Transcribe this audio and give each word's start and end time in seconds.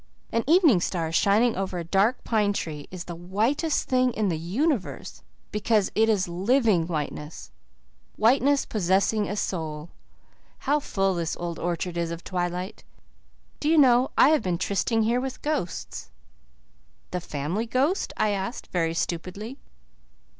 An 0.31 0.43
evening 0.47 0.81
star 0.81 1.11
shining 1.11 1.55
over 1.55 1.77
a 1.77 1.83
dark 1.83 2.23
pine 2.23 2.53
tree 2.53 2.87
is 2.89 3.03
the 3.03 3.13
whitest 3.13 3.87
thing 3.87 4.11
in 4.13 4.29
the 4.29 4.37
universe 4.39 5.21
because 5.51 5.91
it 5.93 6.09
is 6.09 6.27
LIVING 6.27 6.87
whiteness 6.87 7.51
whiteness 8.15 8.65
possessing 8.65 9.29
a 9.29 9.35
soul. 9.35 9.91
How 10.65 10.79
full 10.79 11.13
this 11.13 11.37
old 11.37 11.59
orchard 11.59 11.97
is 11.97 12.09
of 12.09 12.23
twilight! 12.23 12.83
Do 13.59 13.69
you 13.69 13.77
know, 13.77 14.09
I 14.17 14.29
have 14.29 14.41
been 14.41 14.57
trysting 14.57 15.03
here 15.03 15.21
with 15.21 15.43
ghosts." 15.43 16.09
"The 17.11 17.21
Family 17.21 17.67
Ghost?" 17.67 18.11
I 18.17 18.29
asked, 18.29 18.69
very 18.71 18.95
stupidly. 18.95 19.59